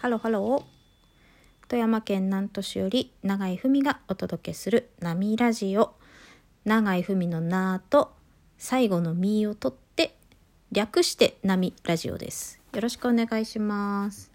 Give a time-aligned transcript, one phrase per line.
[0.00, 5.92] ハローハロー富山県南砺市より永井文がお届けするなみラジオ。
[6.64, 8.10] 永井文のなーと
[8.56, 10.16] 最後のみーを取って
[10.72, 12.58] 略してなみラジオです。
[12.72, 14.32] よろしくお願いします。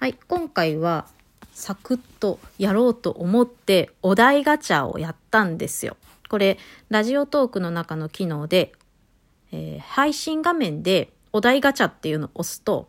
[0.00, 1.06] はい今回は
[1.52, 5.96] サクッとやろうと思ってお題ガチャをやったんですよ。
[6.28, 6.58] これ
[6.88, 8.72] ラジオトークの中の機能で、
[9.52, 12.88] えー配信画面でお題ガチャっていうのを押すと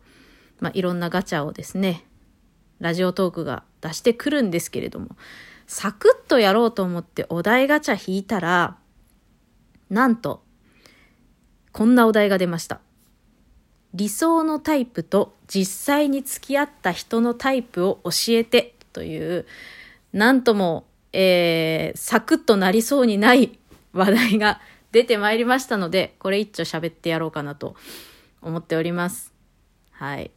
[0.60, 2.04] まあ、いろんなガチャをですね、
[2.80, 5.16] ラジオトークが出してくるんですけれども、
[5.66, 8.76] サクッとやろうと思ってお題ガチャ引いたら、
[9.90, 10.42] なんと、
[11.72, 12.80] こんなお題が出ました。
[13.94, 19.46] 理想のタイプと実際に付き合った人のタイプを教えてという、
[20.12, 23.58] なんとも、えー、サクッとなりそうにない
[23.92, 24.60] 話題が
[24.92, 27.76] 出てまいりましたので、これ一丁喋ってやろうかなと
[28.42, 29.32] 思っております。
[29.92, 30.30] はい。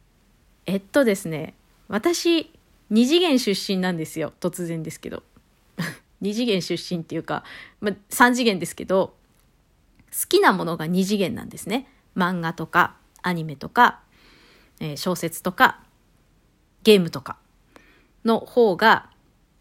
[0.66, 1.54] えっとですね、
[1.88, 2.52] 私、
[2.90, 4.32] 二次元出身なんですよ。
[4.40, 5.22] 突然ですけど。
[6.20, 7.44] 二次元出身っていうか、
[7.80, 9.16] ま、三次元ですけど、
[10.12, 11.88] 好きなものが二次元なんですね。
[12.16, 14.00] 漫画とか、アニメとか、
[14.80, 15.80] えー小説とか、
[16.82, 17.38] ゲームとか
[18.24, 19.10] の方が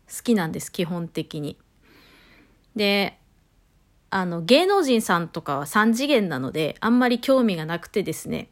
[0.08, 1.58] 好きなんです、基本的に。
[2.76, 3.18] で、
[4.10, 8.50] あの、芸能人さんとかは三次元なので、あんまり興味がなくてですね、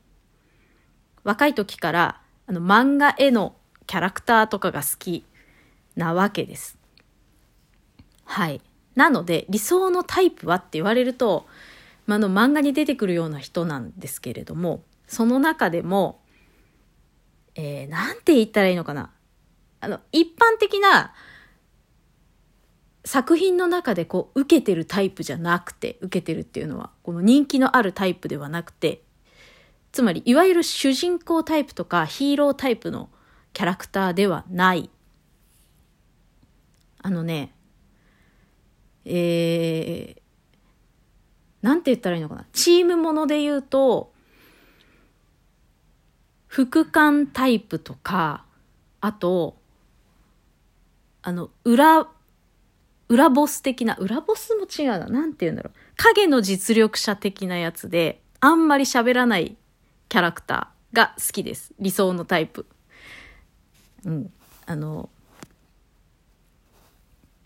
[1.24, 3.56] 若い時からあの漫画への
[3.86, 5.24] キャラクターとかが好き
[5.96, 6.80] なわけです。
[8.26, 8.60] はい。
[8.96, 11.46] なので理想のタイプはって言われると、
[12.08, 16.22] ま、あの漫画に出てくるような人なんですけれども、その中でも、
[17.54, 19.12] えー、なんて言ったらいいのかな。
[19.80, 21.14] あの、一般的な
[23.06, 29.04] 作品の中でこう受けてるタイプじゃなくて、受けてるっていうのは、この人気のあるタイプではなくて、
[29.92, 33.10] つまり、いわゆる主人公タイプとかヒーロータイプの
[33.54, 34.90] キャラクターではない。
[37.02, 37.54] あのね、
[39.06, 40.22] えー、
[41.62, 42.46] なんて言ったらいいのかな。
[42.54, 44.12] チームもので言うと、
[46.48, 48.46] 副官タイプとか、
[49.02, 49.58] あと、
[51.22, 52.08] あの、裏、
[53.08, 55.08] 裏ボス的な、裏ボスも違うな。
[55.08, 55.74] なんて言うんだろう。
[55.96, 59.58] 影の実力者的なやつで、あんまり喋らない
[60.10, 61.72] キャラクターが好きです。
[61.80, 62.66] 理想のタイプ。
[64.06, 64.34] うん。
[64.66, 65.10] あの、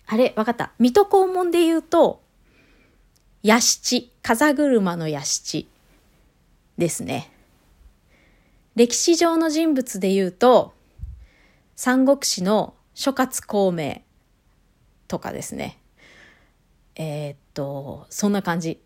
[0.07, 0.71] あれ、わかった。
[0.79, 2.23] 水戸黄門で言うと、
[3.41, 5.69] 屋敷、風車の屋敷
[6.77, 7.31] ですね。
[8.75, 10.73] 歴史上の人物で言うと、
[11.75, 14.01] 三国志の諸葛孔明
[15.07, 15.77] とかですね。
[16.95, 18.81] えーっと、そんな感じ。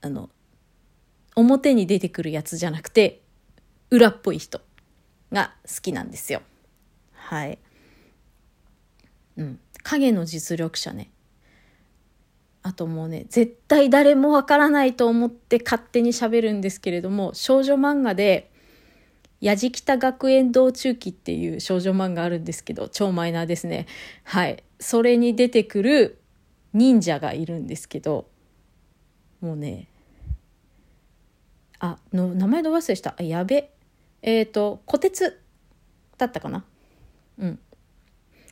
[0.00, 0.30] あの、
[1.34, 3.22] 表に出てくるやつじゃなくて
[3.90, 4.60] 裏っぽい人
[5.32, 6.42] が好きなんですよ。
[7.12, 7.58] はい。
[9.36, 9.60] うん。
[9.82, 11.10] 影の実力者ね。
[12.62, 18.50] あともうね、絶対誰もわからないと思って勝手に喋るんですけれども、少女漫画で、
[19.40, 23.86] やじきた学園道中記っていう少女漫画あるんですけど、超マイナーですね。
[24.22, 24.64] はい。
[24.80, 26.22] それに出てくる
[26.72, 28.28] 忍者がいるんですけど、
[29.42, 29.88] もうね、
[31.84, 33.14] あの名前ど忘れした。
[33.18, 33.70] あやべ。
[34.22, 35.38] えっ、ー、と虎鉄
[36.16, 36.64] だったかな。
[37.38, 37.58] うん。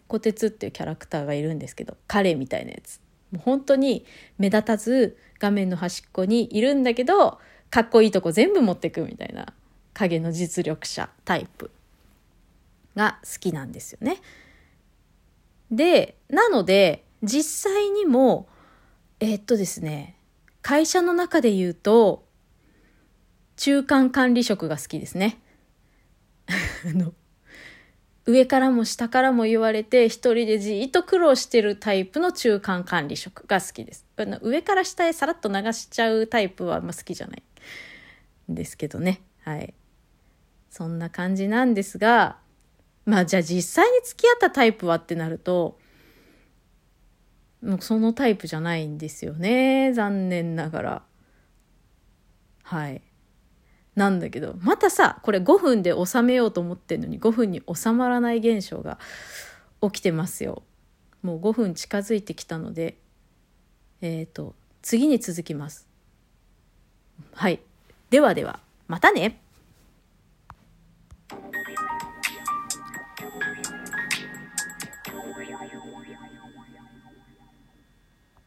[0.06, 3.00] 虎鉄っていうキャラクターがいるんですけど彼みたいなやつ。
[3.30, 4.04] もう本当に
[4.36, 7.38] 目立たず画面の端っこにいるんだけど
[7.70, 9.54] かっこいいとこ全部持ってくみたいな
[9.94, 11.70] 影の実力者タイプ
[12.94, 14.20] が好きなんですよね。
[15.70, 18.46] でなので実際にも
[19.20, 20.16] えーっとですね
[20.60, 22.30] 会社の中で言うと
[23.62, 25.38] 中間管理職が好きですね。
[26.84, 27.14] あの
[28.26, 34.04] 上からも下からも言われて一人でじっと苦労してるタイプの中間管理職が好きです。
[34.16, 37.42] あの上から下へさらっと流しちゃうタイプはあんま好きじゃない
[38.50, 39.22] んですけどね。
[39.44, 39.72] はい。
[40.68, 42.40] そんな感じなんですが、
[43.04, 45.78] まあじゃあ実際に付き合ったタイプはってなると、
[47.62, 49.92] もうそのタイプじゃないんですよね。
[49.92, 51.02] 残念ながら。
[52.64, 53.02] はい。
[53.94, 58.98] なんだけど、またさ、これ5分で収めようと思ってんのに5分に収まらない現象が
[59.82, 60.62] 起きてますよ。
[61.22, 62.96] もう5分近づいてきたので、
[64.00, 65.86] えっ、と、次に続きます。
[67.34, 67.60] はい。
[68.08, 69.41] ではでは、またね